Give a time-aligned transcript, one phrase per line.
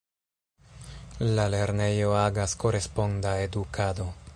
[1.39, 4.15] La lernejo agas koresponda edukado.